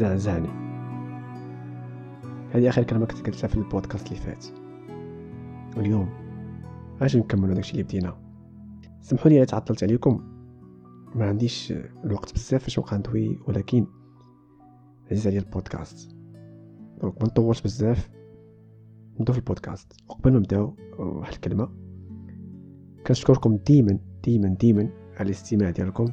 [0.00, 0.48] زعزعني.
[2.50, 4.46] هذه آخر كلمه كنت قلتها في البودكاست اللي فات.
[5.76, 6.08] واليوم
[7.00, 8.16] أجي نكملوا داكشي اللي بدينا.
[9.00, 10.20] سمحوا لي الا تعطلت عليكم.
[11.14, 11.72] ما عنديش
[12.04, 13.86] الوقت بزاف فاش نبقى ندوي ولكن
[15.10, 16.16] عزيز عليا البودكاست.
[17.02, 18.10] donc ما نطولش بزاف.
[19.20, 19.96] نبداو في البودكاست.
[20.08, 21.68] وقبل ما نبداو واحد الكلمة.
[23.06, 26.06] كنشكركم ديما ديما ديما على الاستماع ديالكم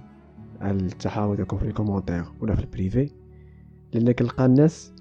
[0.62, 3.17] على التحاور ديالكم في ال commentaire ولا في ال privé.
[3.98, 4.94] لأن كنلقى الناس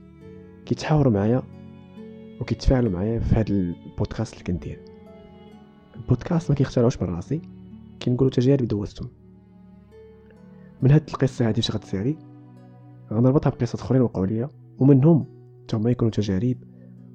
[0.66, 1.42] كيتحاوروا معايا
[2.41, 4.84] وكيتفاعلوا معايا في هذا البودكاست اللي كندير.
[5.96, 7.42] البودكاست ما كيختارهوش من راسي
[8.02, 9.09] كنقولوا تجارب دوزتهم
[10.83, 12.16] من هاد القصة هادي فاش غتسالي
[13.12, 15.27] غنربطها بقصص أخرين وقعوا ليا ومنهم
[15.72, 16.56] حتى يكونوا تجارب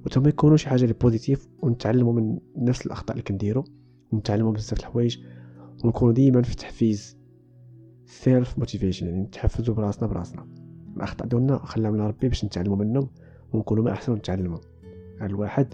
[0.05, 3.63] وتما يكونوا شي حاجة لي positive ونتعلموا من نفس الأخطاء اللي كنديرو
[4.11, 5.17] ونتعلموا بزاف الحوايج
[5.83, 7.17] ونكونوا ديما في تحفيز
[8.05, 10.60] self motivation يعني نتحفزوا براسنا براسنا.
[10.97, 13.09] الاخطاء ديالنا خلاهم لربي باش نتعلموا منهم
[13.53, 14.57] ونكونوا ما احسن ونتعلموا
[15.21, 15.73] الواحد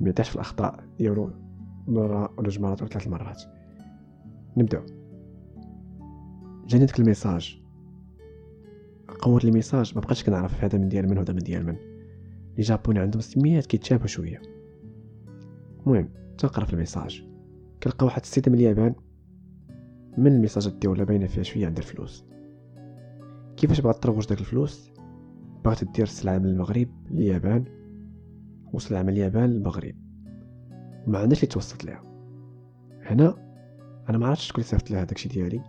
[0.00, 1.30] ما في الأخطاء ديالو
[1.88, 3.42] مرة ولا جوج مرات ولا ثلاث مرات.
[4.56, 4.82] نبدأو.
[6.66, 7.62] جاني داك ال message.
[9.08, 11.76] قوت لي message ما بقيتش كنعرف هذا من ديال من وهذا من ديال من.
[12.56, 14.42] les japonais عندهم سميات كيتشابهوا شوية.
[15.86, 17.24] المهم تنقرا في ال message.
[17.82, 18.94] كنلقى واحد السيده من اليابان
[20.18, 22.24] من ال message ات ديالها باينة فيها شوية عندها الفلوس.
[23.58, 24.92] كيفاش بغات تروج داك الفلوس؟
[25.64, 27.64] بغات دير سلعه من المغرب لليابان
[28.72, 29.94] وسلعه من اليابان للمغرب.
[31.06, 32.02] ما عندناش اللي توسط ليها.
[33.02, 33.34] هنا
[34.08, 35.62] أنا ما عرفتش شكون اللي صيفط لها داكشي ديالي.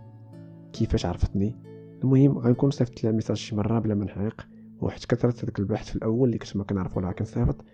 [0.72, 1.56] كيفاش عرفتني؟
[2.02, 4.46] المهم غنكون صيفط لها message شي مرة بلا ما نحرق.
[4.80, 7.64] وحيت كثرت هذاك البحث في الأول اللي كنت ما كنعرف ولا كنصيفط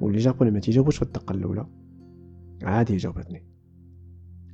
[0.00, 1.66] واللي جابوني ما تيجاوبوش في الدقة الأولى.
[2.62, 3.46] عادي جاوبتني.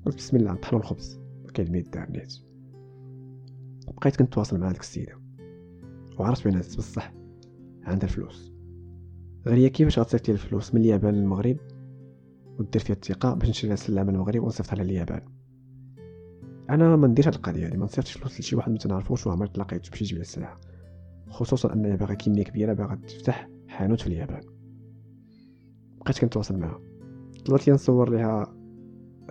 [0.06, 1.20] قلت بسم الله نطحنوا الخبز.
[1.54, 2.47] كاين ما يدار نيت.
[3.96, 5.20] بقيت كنتواصل مع ديك السيدة.
[6.18, 7.12] وعرفت بان بصح
[7.82, 8.52] عندها الفلوس.
[9.46, 11.56] غير هي كيفاش غتصيفط لي الفلوس من اليابان للمغرب؟
[12.58, 15.20] ودير فيها الثقه باش نشري سلعه من المغرب ونصيفطها لليابان
[16.70, 19.90] أنا ما نديرش هاد القضية هادي ما نصيفطش فلوس لشي واحد ما تنعرفوش وعمر تلاقيت
[19.90, 20.60] باش يجيب لي السلعه
[21.28, 24.40] خصوصا أنها باغا كميه كبيرة باغا تفتح حانوت في اليابان.
[26.00, 26.80] بقيت كنتواصل معها
[27.44, 28.54] طلبت لي نصور ليها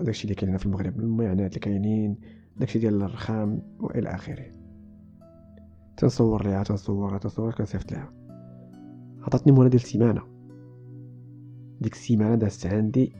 [0.02, 2.18] داكشي اللي كاين في المغرب المعاناة اللي كاينين
[2.60, 4.46] داكشي ديال الرخام والى اخره.
[5.98, 8.14] تنصور ليها تنصور تنصور كنصيفط ليها.
[9.22, 10.22] عطاتني مولا ديال سيمانه
[11.82, 13.14] ديك السيمانة دازت عندي.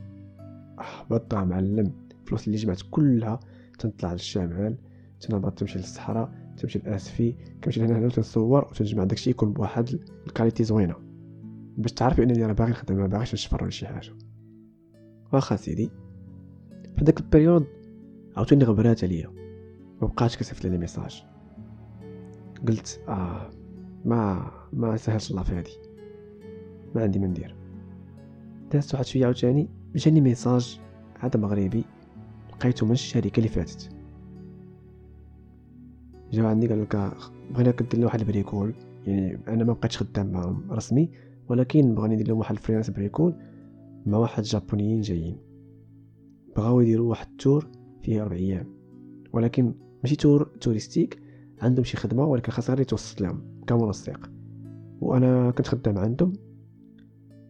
[0.80, 1.92] احبط معلم.
[2.20, 3.40] الفلوس اللي جمعت كلها
[3.78, 4.76] تنطلع للشمال.
[5.20, 7.34] تنهبط تمشي للصحراء تمشي لأسفي
[7.64, 10.94] كنمشي لهنا هنا تنصور وتنجمع داكشي يكون بواحد ال qualité زوينة.
[11.76, 14.12] باش تعرف بانني أنا باغي نخدم ما باغيش نشفر ولا شي حاجة.
[15.32, 15.90] واخا سيدي
[16.96, 17.66] في ال période
[18.38, 19.30] عاوتاني غبرات عليا
[20.02, 21.24] ما بقاش كيصيفط لي message.
[22.68, 23.50] قلت آه
[24.04, 25.70] ما ما سهلش الله في هادي.
[26.94, 27.56] ما عندي ما ندير
[28.72, 30.80] دازت واحد شوية عاوتاني جاني message
[31.20, 31.84] هذا مغربي
[32.50, 33.90] لقيته من الشركة اللي فاتت.
[36.32, 36.96] جاو عندي قال لك
[37.50, 38.74] بغينا كدير واحد ال bricole.
[39.06, 41.10] يعني أنا ما بقيتش خدام معاهم رسمي
[41.48, 43.34] ولكن بغاني ندير لهم واحد ال freelance bricole
[44.06, 45.36] مع واحد japonais ين جايين.
[46.56, 47.77] بغاو يديروا واحد ال tour
[48.08, 48.66] فيه ربع أيام.
[49.32, 51.22] ولكن ماشي tour touristique
[51.62, 54.30] عندهم شي خدمة ولكن خاص غير يتوسط لهم كمنسق
[55.00, 56.32] وأنا كنت خدام عندهم.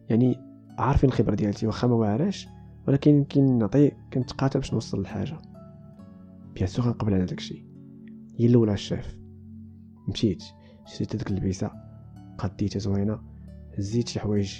[0.09, 0.37] يعني
[0.77, 2.47] عارفين الخبرة ديالتي واخا ما واعراش
[2.87, 5.37] ولكن كنعطي كنتقاتل باش نوصل للحاجه
[6.55, 7.65] bien sûr غنقبل على داكشي.
[8.35, 9.17] هي الاولى الشاف.
[10.07, 10.43] مشيت
[10.85, 11.71] شريت ديك اللبسه
[12.37, 13.19] قديتها زوينة
[13.77, 14.53] هزيت شي حوايج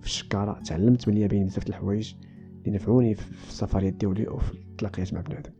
[0.00, 2.14] في الشكارة تعلمت من اليابانيين بزاف الحوايج.
[2.60, 5.52] اللي نفعوني في السفريات ديالي وفي التلاقيات مع بنادم.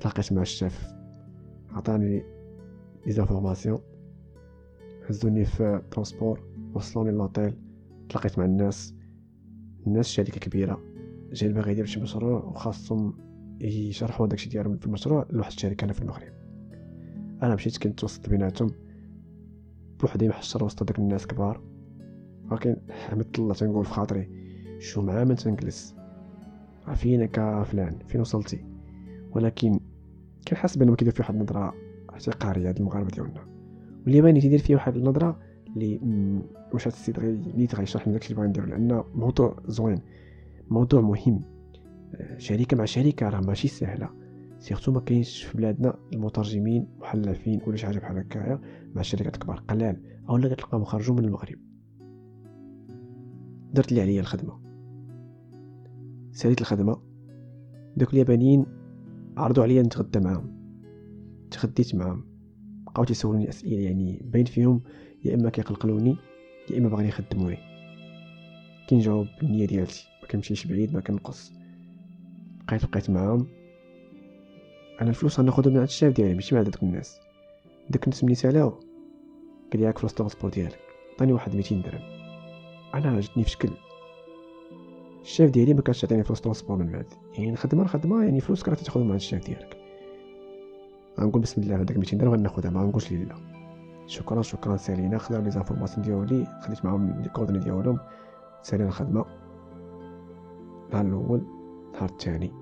[0.00, 0.94] تلاقيت مع الشاف
[1.70, 2.22] عطاني
[3.06, 3.78] les informations
[5.08, 6.40] هزوني في transport
[6.74, 7.54] وصلوني لوطيل
[8.08, 8.94] تلاقيت مع الناس.
[9.86, 10.82] الناس شركه كبيرة.
[11.32, 13.18] جاي باغي يدير شي مشروع وخاصهم
[13.60, 15.26] يشرحوا داكشي ديالهم في المشروع.
[15.30, 16.32] لواحد الشركة هنا في المغرب.
[17.42, 18.70] أنا مشيت كنت وسط بيناتهم.
[20.00, 21.62] بوحدي محشر وسط داك الناس كبار.
[22.50, 24.45] ولكن حمدت الله تنقول في خاطري.
[24.78, 25.96] شو معاه من تنجلس
[26.86, 28.64] عارفينك فلان فين وصلتي
[29.30, 29.80] ولكن
[30.48, 31.74] كنحس بانهم كيدير فيه واحد النظره
[32.10, 33.46] احتقاريه هاد المغاربة ديالنا
[34.06, 35.38] والياباني تيدير فيه واحد النظره
[35.76, 36.00] اللي
[36.72, 39.98] واش هاد السيد غي غيشرح لنا داكشي اللي بغا ندير لأن موضوع زوين
[40.70, 41.42] موضوع مهم.
[42.36, 44.10] شركه مع شركه راه ماشي سهلة
[44.58, 48.60] surtout ما كاينش في بلادنا المترجمين محلفين ولا شي حاجة بحال هكايا
[48.94, 51.58] مع الشركات الكبار قلال اولا كتلقاهم خرجوا من المغرب.
[53.72, 54.65] درت لي عليا الخدمة.
[56.36, 57.02] ساليت الخدمة.
[57.96, 58.66] دوك اليابانيين
[59.36, 60.56] عرضوا عليا نتغدى معاهم.
[61.50, 62.24] تغديت معاهم.
[62.86, 64.82] بقاو تيسولوني اسئله يعني باين فيهم
[65.24, 66.16] يا إما كيقلقلوني
[66.70, 67.58] يا إما باغيين يخدموني.
[68.90, 71.52] كنجاوب بالنية ديالتي ما كنمشيش بعيد ما كنقص.
[72.68, 73.46] بقيت بقيت معاهم.
[75.00, 77.20] أنا الفلوس غناخذهم من عند الشاف ديالي ماشي من عند داك الناس.
[77.90, 78.70] داك الناس ملي سالاو
[79.72, 80.78] قال لي فلوس transport ديالك.
[81.14, 82.02] عطاني واحد 200 درهم.
[82.94, 83.70] أنا جاتني في شكل
[85.26, 87.06] الشاف ديالي ما كانش يعطيني فلوس transport من بعد.
[87.34, 89.76] يعني الخدمة الخدمة يعني فلوس كرا تاخذهم عند الشاف ديالك.
[91.20, 93.36] غنقول بسم الله هذاك 200 درهم غناخذها ما غنقولش لي لا
[94.06, 97.98] شكرا شكرا سالينا خداو les informations ديالي خديت معاهم les coordonnées ديالهم.
[98.62, 99.24] سالينا الخدمة.
[100.86, 101.42] النهار الأول
[101.86, 102.52] النهار الثاني.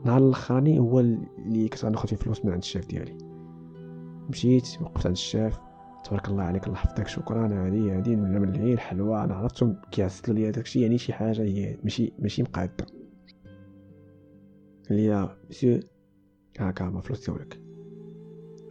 [0.00, 3.18] النهار الأخراني هو اللي كنت غناخذ فيه فلوس من عند الشاف ديالي.
[4.30, 5.60] مشيت وقفت عند الشاف
[6.04, 7.08] تبارك الله عليك الله يحفظك.
[7.08, 7.66] شكرا.
[7.66, 10.82] هادي هادي من ملعين الحلوى أنا عرفتهم كيعسلوا لي داكشي.
[10.82, 12.86] يعني شي حاجة هي ماشي ماشي مقادة.
[14.90, 15.80] لي مسيو
[16.58, 17.60] هاكا ما فلوس ديالك.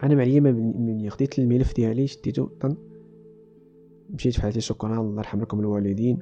[0.04, 2.78] أنا معليا من خديت الملف ديالي شديتو طن.
[4.10, 5.02] مشيت فحالتي شكرا.
[5.02, 6.20] الله يرحم لكم الوالدين.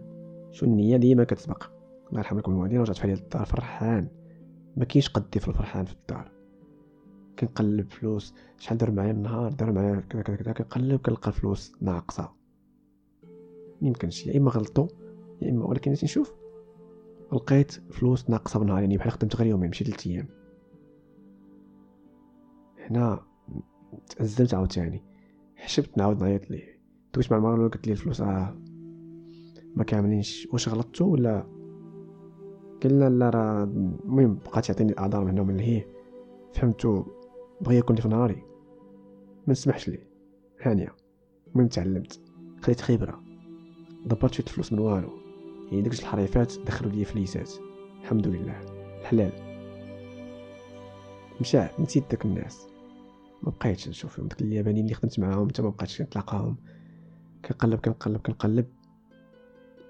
[0.51, 1.63] شو النية ديما كتسبق.
[2.09, 2.79] الله يرحم لكم الوالدين.
[2.81, 4.07] رجعت فحالي للدار فرحان.
[4.77, 6.31] ما كاينش قدي في الفرحان في الدار.
[7.41, 8.33] كنقلب فلوس.
[8.57, 12.31] شحال دار معايا النهار؟ دار معايا كذا كذا كذا كنقلب كنلقى الفلوس ناقصة.
[13.81, 14.87] يمكنش يا إما غلطو
[15.41, 16.33] يا إما ولكن نشوف.
[17.33, 20.27] لقيت فلوس ناقصة بنهار يعني بحال خدمت غير يومين ماشي 3 أيام.
[22.77, 23.21] هنا
[24.09, 25.03] تأزمت عاوتاني.
[25.55, 26.81] حشبت نعاود نعيط ليه؟
[27.13, 28.57] دويت مع الأولى قلت لي الفلوس راه
[29.75, 30.47] ما كاملينش.
[30.51, 31.47] واش غلطتو ولا؟
[32.83, 35.87] قلنا لا راه المهم بقات يعطيني الأعذار من هنا ومن لهيه
[36.53, 37.05] فهمتو.
[37.61, 38.43] بغى ياكل في نهاري.
[39.47, 40.07] ما نسمحش ليه.
[40.61, 40.95] هانية
[41.47, 42.21] المهم تعلمت.
[42.61, 43.23] خديت خبرة.
[44.05, 45.09] دبرت شوية الفلوس من والو.
[45.71, 47.51] يعني داك الحريفات دخلوا لي فليسات
[48.01, 48.59] الحمد لله.
[49.01, 49.31] الحلال.
[51.41, 52.67] مشى نسيت داك الناس.
[53.43, 56.57] ما بقيتش نشوف فيهم داك اليابانيين اللي خدمت معاهم حتى ما بقيتش نتلاقاهم
[57.45, 58.67] كنقلب كنقلب كنقلب.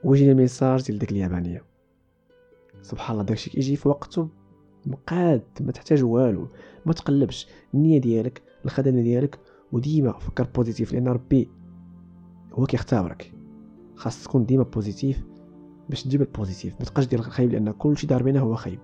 [0.03, 1.65] وجيني message ديال ديك اليابانية.
[2.81, 4.29] سبحان الله داكشي كيجي في وقته
[4.85, 6.47] مقاد ما تحتاج والو.
[6.85, 9.39] ما تقلبش النية ديالك الخدمة ديالك
[9.71, 11.49] وديما فكر positive لأن ربي
[12.53, 13.33] هو كيختبرك
[13.95, 15.23] خاص تكون ديما positive
[15.89, 16.73] باش تجيب ال positive.
[16.79, 18.79] ما تبقاش دير الخايب لأن كلشي دار بينا هو خايب.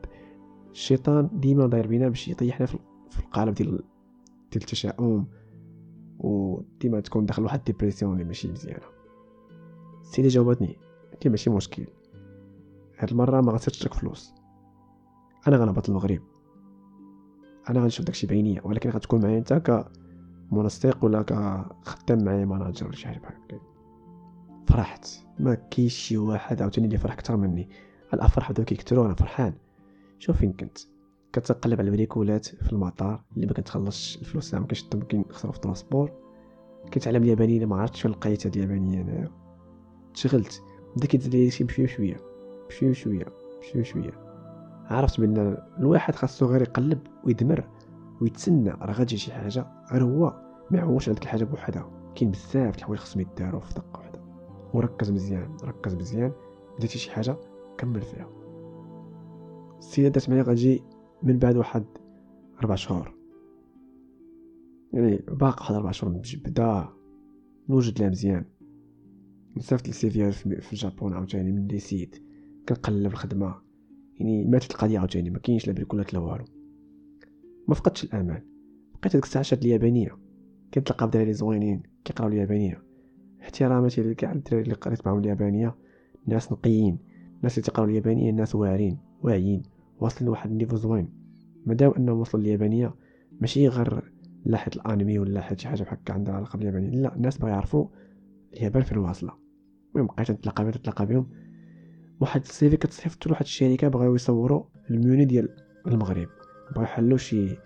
[0.72, 2.78] الشيطان ديما داير بينا باش يطيحنا في
[3.20, 3.68] القالب ديال
[4.52, 5.28] ديال التشاؤم
[6.20, 8.86] وديما تكون داخل واحد dépression اللي ماشي مزيانة.
[10.02, 10.78] السيده جاوبتني
[11.14, 11.86] قلت ماشي مشكل.
[12.98, 14.37] هاد المرة ما لك فلوس.
[15.48, 16.22] أنا غنهبط المغرب.
[17.70, 19.54] أنا غنشوف داكشي بعينيا ولكن غتكون معايا انت
[20.52, 23.60] كمنسق ولا كخدام معايا manager ولا شي حاجة بحال هكا.
[24.68, 25.08] فرحت.
[25.40, 27.70] ما كاينش شي واحد عاوتاني اللي فرح أكثر مني.
[28.14, 29.54] الأفراح بداو كيكثروا أنا فرحان.
[30.20, 30.78] شوف فين كنت.
[31.34, 35.63] كتقلب على ال bricoles في المطار اللي ما كنتخلصش الفلوس ما كنشدهم كنخسروا في ال
[35.63, 36.12] transport
[36.94, 39.32] كنتعلم اليابانية ما عرفتش فين لقيت هاد اليابانية انايا
[40.14, 40.64] تشغلت
[40.96, 42.18] بدا كيتزاد لي شي بشوية بشوية
[42.70, 43.26] بشوية بشوية
[43.60, 44.27] بشوية بشوية.
[44.90, 47.70] عرفت بأن الواحد خاصو غير يقلب ويدمر
[48.22, 50.42] ويتسنى راه غتجي شي حاجة غير هو
[50.72, 52.12] ما يعولش على الحاجة بوحدها.
[52.16, 54.22] كاين بزاف د الحوايج خصهم يداروا في دقة واحدة
[54.74, 56.32] وركز مزيان ركز مزيان.
[56.78, 57.38] بديتي شي حاجة
[57.78, 58.30] كمل فيها.
[59.78, 60.84] السيدة دات معايا غتجي
[61.24, 61.86] من بعد واحد
[62.64, 63.18] ربع شهور.
[64.94, 66.90] يعني باقي واحد ربع شهور بدا
[67.70, 68.46] نوجد لها مزيان.
[69.56, 72.24] مصيفط ال CV يات في الجابون عاوتاني من les sites
[72.70, 73.67] كنقلب الخدمة.
[74.20, 76.46] يعني ماتت القضية عاوتاني ما كاينش لا bricoles لا والو.
[77.68, 78.42] ما فقدتش الأمان.
[79.02, 80.18] بقيت هذيك الساعة شاد اليابانية.
[80.74, 82.84] كنتلاقى بدراري زوينين كيقراو اليابانية.
[83.42, 85.76] احتراماتي لكاع الدراري اللي قريت معاهم اليابانية.
[86.26, 86.98] ناس نقيين.
[87.38, 88.98] الناس اللي تقراو اليابانية ناس واعرين.
[89.24, 89.64] واعيين.
[90.00, 91.10] واصلين لواحد النيفو زوين.
[91.66, 92.94] مادام أنهم وصلوا اليابانية
[93.42, 94.12] ماشي غير
[94.46, 96.90] لاحظ الأنمي ولا حد شي حاجة بحال هكا عندها علاقة باليابانية.
[96.90, 97.88] لا الناس بغا يعرفوا
[98.54, 99.32] اليابان فين واصلة.
[99.96, 101.28] المهم بقيت نتلاقى بهم نتلاقى بهم
[102.20, 105.50] واحد السيفي كتصيفط لواحد الشركة بغاو يصوروا الموني ديال
[105.88, 106.30] المغرب.
[106.72, 107.60] بغاو يحلوا شي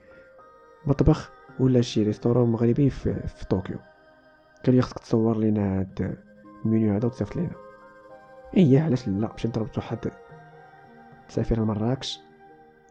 [0.86, 3.78] مطبخ ولا شي restaurant مغربي في, في طوكيو.
[4.66, 6.18] قال لي خصك تصور لينا هاد
[6.66, 7.56] المنيو هذا وتصيفط لينا.
[8.58, 10.12] إيه علاش لا؟ مشيت ضربت واحد
[11.28, 12.20] سافر لمراكش.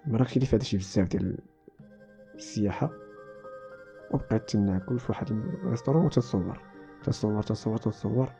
[0.06, 1.38] مراكش اللي فيها شي بزاف ديال
[2.34, 2.90] السياحة.
[4.10, 6.60] وبقيت ناكل في واحد ال restaurant وتنصور.
[7.04, 8.32] تنصور تنصور تنصور.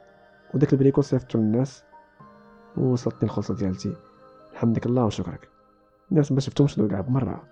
[0.55, 1.85] وداك ال bricole صيفطو للناس.
[2.77, 3.97] ووصلتني الخلصة ديالتي.
[4.53, 5.49] الحمد الله وشكرك.
[6.11, 7.43] الناس ما شفتهمش دو كاع بمرة.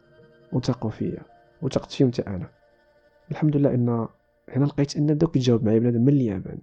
[0.52, 1.22] وثقوا فيا.
[1.62, 2.50] وثقت فيهم حتى أنا.
[3.30, 4.08] الحمد لله إن
[4.48, 6.58] هنا لقيت أن بداو كيتجاوب معايا بنادم من اليابان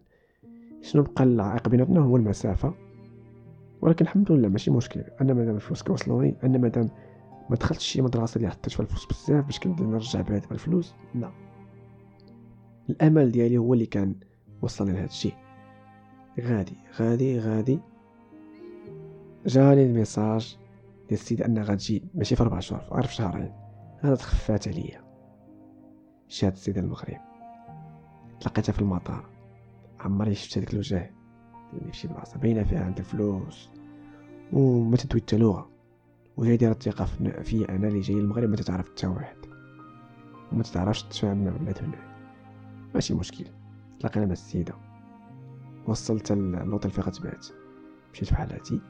[0.81, 2.73] شنو بقى العائق بيناتنا هو المسافة.
[3.81, 5.03] ولكن الحمد لله ماشي مشكل.
[5.21, 6.89] أنا مادام الفلوس كيوصلوني أنا مادام
[7.49, 11.31] ما دخلتش شي مدرسة اللي حطيت فيها الفلوس بزاف باش كنبدا نرجع بعد الفلوس لا.
[12.89, 14.15] الأمل ديالي هو اللي كان
[14.61, 15.33] وصلني لهذا الشيء.
[16.41, 17.79] غادي غادي غادي.
[19.45, 20.57] جاني الميساج
[21.09, 23.53] ديال السيدة انها غتجي ماشي في ربع شهور غير في شهرين.
[23.99, 25.03] هذا تخفات عليا.
[26.27, 27.17] شات السيدة المغرب.
[28.39, 29.29] تلقيتها في المطار.
[29.99, 31.13] عمري شفت هذيك الوجه
[31.91, 33.69] في شي بلاصة باينة فيها عندها الفلوس.
[34.53, 35.69] وما تدوي حتى لغة.
[36.37, 37.05] وهي دايرة الثقة
[37.43, 39.37] في أنا اللي جاي المغرب ما تتعرف حتى واحد.
[40.51, 41.97] وما تتعرفش تتفاهم مع بنات هنا
[42.93, 43.45] ماشي مشكل.
[43.99, 44.73] تلاقينا مع السيدة.
[45.87, 47.47] وصلت اللوطيل فين غتبات.
[48.13, 48.81] مشيت بحال هاتي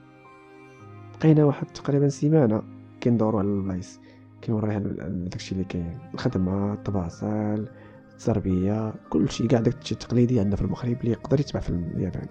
[1.20, 2.64] بقينا واحد تقريبا سيمانة
[3.04, 4.00] كندورو على البلايص
[4.44, 6.00] كنوريها داكشي اللي كاين.
[6.14, 7.68] الخدمة الطباصل
[8.14, 12.28] التربية كلشي كاع داكشي التقليدي عندنا في المغرب اللي يقدر يتبع في اليابان.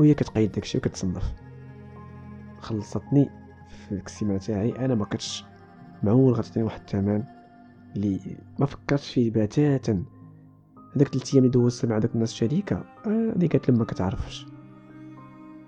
[0.00, 1.34] وهي كتقيد داكشي وكتصنف.
[2.58, 3.30] خلصتني
[3.68, 4.84] في السيمانة تاعي.
[4.84, 5.44] أنا ما كنتش
[6.02, 7.22] معول غتعطيني واحد الثمن
[7.96, 8.20] اللي
[8.58, 10.02] ما فكرتش فيه بتاتا.
[10.96, 14.46] هذاك ثلاث أيام اللي دوزت مع داك الناس الشركة آه، اللي قالت لي ما كتعرفش.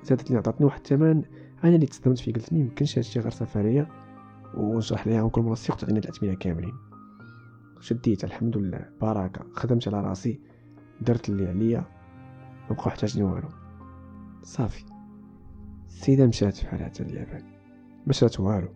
[0.05, 1.23] زادت لي عطاتني واحد الثمن
[1.65, 3.89] أنا اللي تصدمت فيه قلت لي يمكنش هادشي غير سفرية
[4.55, 6.73] ونشرح ليها كل مرة السيق تعطيني الاثمنه كاملين.
[7.81, 10.41] شديت الحمد لله بركه خدمت على راسي
[11.01, 11.85] درت اللي عليا
[12.71, 13.49] ما بقى حتاجني والو.
[14.43, 14.85] صافي.
[15.87, 17.43] السيده مشات في حالها حتى اليابان
[18.07, 18.69] مشات والو.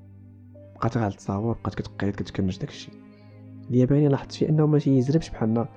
[0.75, 2.91] بقات غير تصاور بقات كتقيد كتكنج داكشي.
[3.71, 5.69] الياباني لاحظت فيه أنه ماشي يزربش بحالنا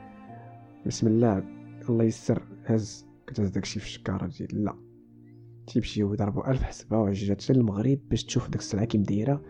[0.85, 1.43] بسم الله
[1.89, 4.88] الله يسر هز كتهز داكشي في الشكارة ديال لا.
[5.69, 9.41] تيمشيو يضربو ألف حسبة وعاد جات للمغرب باش تشوف داك السلعة كي مديرة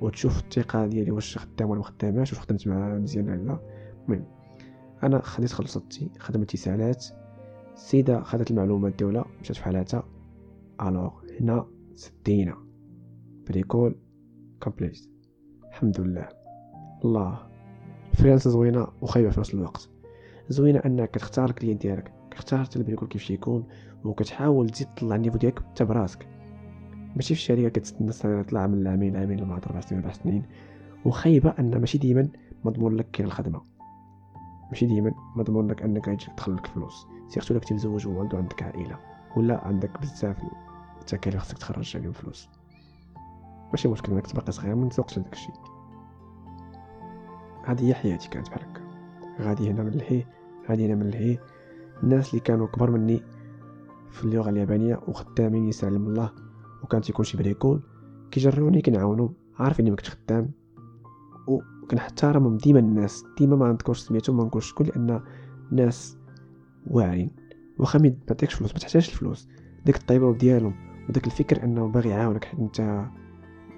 [0.00, 3.58] وتشوف الثقة ديالي واش خدام ولا مخداماش واش خدمت معاه مزيان ولا لا.
[4.04, 4.26] المهم
[5.02, 7.06] أنا خديت خلصتي خدمتي سالات
[7.74, 10.08] السيدة خدت المعلومات ديالها مشات في حالاتها.
[10.82, 12.56] alors هنا سدينا
[13.48, 13.98] bricole
[14.62, 14.98] complète.
[15.68, 16.28] الحمد لله.
[17.04, 17.38] الله.
[18.14, 19.90] freelance زوينة وخايبة في نفس الوقت.
[20.48, 22.21] زوينة أنك كتختار ال client ديالك.
[22.32, 23.64] كتختار ال bricole كيفاش يكون
[24.04, 26.28] وكتحاول تزيد تطلع ال niveau ديالك انت براسك.
[27.16, 30.42] ماشي في الشركة كتستنى ال salaire يطلع من عامين عامين لما أربع سنين أربع سنين.
[31.04, 32.28] وخايبة أن ماشي ديما
[32.64, 33.60] مضمون لك كاين الخدمة.
[34.68, 37.06] ماشي ديما مضمون لك أنك غيجي تدخل لك فلوس.
[37.28, 38.98] surtout لك تمزوج وولد وعندك عائلة
[39.36, 40.36] ولا عندك بزاف
[41.00, 42.48] التكاليف خاصك تخرج عليهم فلوس.
[43.70, 45.54] ماشي مشكل إنك تبقى صغير ما نسوقش لداك الشيء.
[47.64, 48.82] هذه هي حياتي كانت بحال هكا.
[49.40, 50.24] غادي هنا من الهي
[50.68, 51.38] غادي هنا من الهي
[52.02, 53.22] الناس اللي كانوا كبر مني
[54.10, 56.30] في اللغة اليابانية وخدامين يسلم الله.
[56.82, 57.82] وكان تيكون شي bricole
[58.30, 59.34] كيجروني كنعاونو.
[59.58, 60.50] عارفين ما كنتش خدام.
[61.46, 63.24] وكنحترمهم ديما الناس.
[63.38, 65.20] ديما ما نذكرش سميتهم ما نقولش شكون لأن
[65.72, 66.16] الناس
[66.86, 67.30] واعرين.
[67.78, 69.48] واخا ما تعطيكش فلوس ما تحتاجش الفلوس.
[69.84, 70.74] ديك الطيبة ديالهم.
[71.08, 73.06] وداك الفكر إنه باغي يعاونك حيت أنت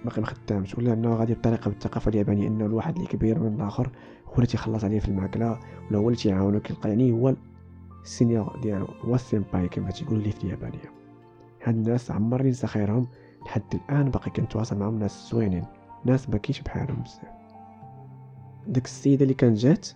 [0.04, 0.78] باقي ما خدامش.
[0.78, 3.90] ولا إنه غادي بطريقة بالثقافة اليابانية إنه الواحد اللي كبير من الآخر
[4.26, 5.58] هو اللي تيخلص عليه في الماكلة
[5.90, 7.34] ولا هو اللي تيعاونو كيلقى يعني هو
[8.04, 10.92] ال senior ديالو هو ال senpai كما تيقولوا لي في اليابانية.
[11.62, 13.06] هاد الناس عمرني ننسى خيرهم
[13.46, 15.64] لحد الآن باقي كنتواصل معاهم ناس زوينين
[16.04, 17.34] ناس ما كاينش بحالهم بزاف.
[18.66, 19.88] ديك السيدة اللي كانت جات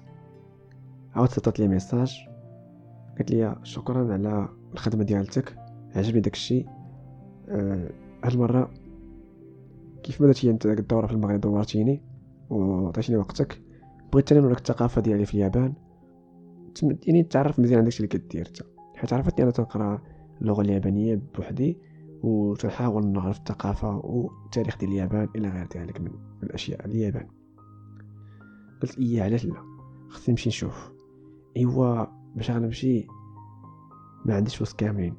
[1.14, 2.28] عاود صيفطت لي ميساج
[3.16, 5.56] قالت لي شكرا على الخدمة ديالتك
[5.96, 6.64] عجبني داكشي
[7.48, 7.90] أه
[8.24, 8.70] هاد المرة
[10.02, 12.02] كيف ما درتي أنت داك الدورة في المغرب دورتيني
[12.50, 13.62] وعطيتيني وقتك.
[14.12, 15.72] بغيت أنا نوريك الثقافة ديالي في اليابان
[16.82, 18.62] يعني تعرف مزيان على داكشي اللي كدير انت
[18.96, 20.02] حيت عرفتني أنا تنقرأ
[20.40, 21.78] اللغة اليابانية بوحدي
[22.22, 26.10] وتنحاول نعرف الثقافة والتاريخ ديال اليابان إلى غير ذلك من
[26.42, 27.28] الاشياء اليابان.
[28.82, 29.62] قلت إيه علاش لا؟
[30.08, 30.92] خصني نمشي نشوف.
[31.56, 32.04] إيوا
[32.34, 33.06] باش غنمشي
[34.24, 35.14] ما عنديش فلوس كاملين.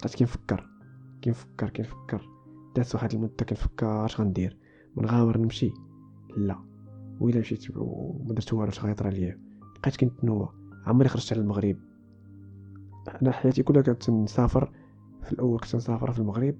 [0.00, 0.68] بقيت كنفكر
[1.24, 2.28] كنفكر كنفكر
[2.76, 4.56] دازت واحد المدة كنفكر اش غندير؟
[4.96, 5.72] منغامر نمشي؟
[6.36, 6.58] لا.
[7.20, 9.49] وإلا مشيت وما درت والو اش غيطرى ليا.
[9.82, 10.48] بقيت كنتنوى
[10.86, 11.76] عمري خرجت على المغرب.
[13.22, 14.72] أنا حياتي كلها كنت نسافر
[15.22, 16.56] في الأول كنت نسافر في المغرب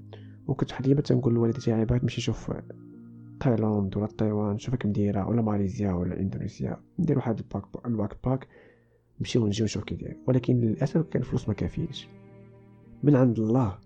[0.46, 2.52] وكنت واحد ديما تنقول لوالدتي تاعي بغيت نمشي نشوف
[3.40, 7.86] تايلاند ولا تايوان نشوف كيف مديره ولا ماليزيا ولا اندونيسيا ندير واحد ال back ال
[7.86, 8.48] backpack
[9.20, 10.16] نمشيو ونجيو نشوف كي داير.
[10.28, 12.08] ولكن للأسف كان الفلوس ما كافيينش
[13.02, 13.78] من عند الله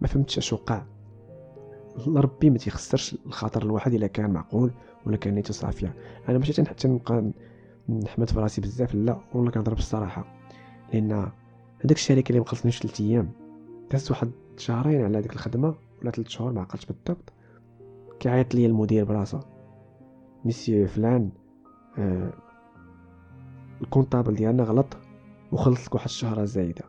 [0.00, 0.86] ما فهمتش اش وقع.
[2.06, 4.70] ربي ما تيخسرش الخاطر الواحد إلا كان معقول
[5.06, 5.94] ولا كان نيته صافيه
[6.28, 7.32] أنا مشيت حتى نبقى
[7.90, 8.94] نحمد في راسي بزاف.
[8.94, 10.24] لا والله كنهضر بالصراحة
[10.92, 11.12] لأن
[11.84, 13.30] هذاك الشركة اللي مخلصنيش 3 أيام
[13.90, 17.32] دازت واحد شهرين على هذيك الخدمة ولا 3 شهور ما عقلتش بالضبط.
[18.20, 19.40] كيعيط لي المدير براسو
[20.44, 21.30] ميسيو فلان
[21.98, 22.32] آه
[23.82, 24.96] ال comptable ديالنا غلط
[25.52, 26.84] وخلصك واحد الشهرة زايدة.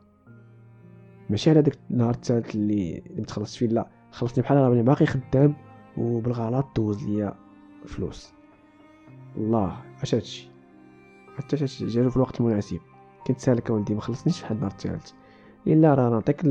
[1.30, 5.56] ماشي على داك النهار الثالث اللي, اللي متخلص فيه لا خلصني بحال راني باقي خدام
[5.98, 7.36] وبالغلط دوز ليا
[7.86, 8.34] فلوس.
[9.38, 10.51] الله اش هادشي؟
[11.38, 12.80] حتى جالو في الوقت المناسب.
[13.28, 15.12] كنت سالك ولدي ما خلصنيش شحال النهار الثالث
[15.68, 16.46] إلا راه نعطيك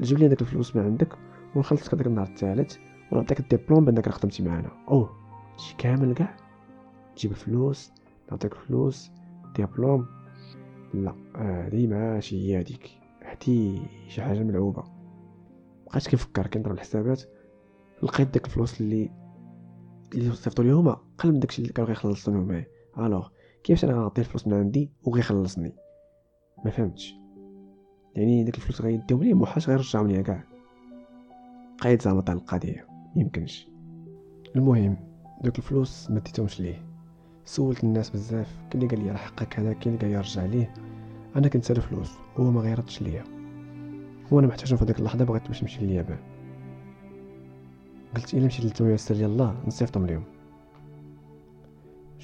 [0.00, 1.08] جيب لي داك الفلوس من عندك
[1.54, 2.76] ونخلصك هذاك النهار الثالث
[3.12, 5.10] ونعطيك الدبلوم بأنك خدمتي معنا أوه
[5.56, 6.36] شي كامل كاع؟
[7.16, 7.92] تجيب الفلوس
[8.30, 9.10] نعطيك الفلوس
[9.56, 10.06] ديبلوم
[10.94, 12.90] لا هادي ماشي هي هاديك.
[13.22, 14.84] هادي شي حاجة ملعوبة.
[15.86, 17.22] بقيت كنفكر كنضرب الحسابات.
[18.02, 19.10] لقيت داك الفلوس اللي
[20.14, 22.66] اللي صيفطوا لي هما قل من داكشي اللي كانوا غيخلصوني معايا.
[22.98, 23.28] alors
[23.66, 25.72] كيفاش أنا غنعطيه الفلوس من عندي وغيخلصني؟
[26.64, 27.14] ما فهمتش.
[28.14, 30.44] يعني داك الفلوس غيديهم ليه موحاش غيرجعهم ليا كاع.
[31.80, 32.86] بقيت زعما طال القضية.
[33.16, 33.68] يمكنش.
[34.56, 34.96] المهم
[35.44, 36.86] دوك الفلوس ما ديتهمش ليه.
[37.44, 38.58] سولت الناس بزاف.
[38.70, 40.74] كاين اللي قال لي راه حقك هذا كاين اللي قال لي رجع ليه.
[41.36, 43.24] أنا كنت سالف فلوس هو ما غيردش ليا.
[44.32, 46.18] هو أنا محتاج في هذيك اللحظة بغيت باش نمشي لليابان
[48.16, 50.35] قلت إلا مشيت للتو يسر لي الله نصيفطهم ليهم.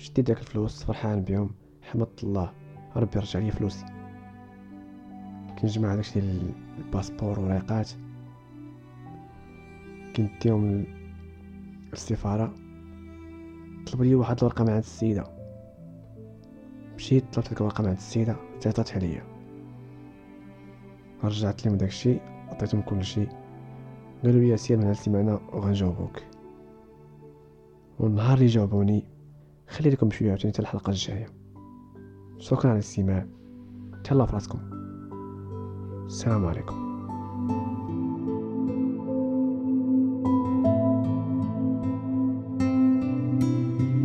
[0.03, 1.51] شديت داك الفلوس فرحان بهم
[1.83, 2.53] حمدت الله.
[2.97, 3.87] ربي رجع لي فلوسي.
[5.59, 7.91] كنجمع داكشي ديال الباسبور وريقات.
[10.17, 10.85] كنديهم
[11.93, 12.55] للسفاره
[13.87, 15.25] طلب لي واحد الورقة مع عند السيدة.
[16.95, 18.37] مشيت طلبت ديك الورقة مع عند السيدة.
[18.61, 19.23] تعطاتها ليا.
[21.25, 22.19] رجعت لهم داكشي
[22.49, 23.27] عطيتهم كلشي
[24.25, 26.23] قالوا لي سير من هالسي معنا وغنجاوبوك.
[27.99, 29.12] والنهار اللي جاوبوني
[29.73, 31.27] خلي لكم شوية عاوتاني الحلقة الجاية.
[32.39, 33.27] شكرا على الاستماع
[34.05, 34.59] تهلاو فراسكم
[36.07, 36.82] السلام عليكم.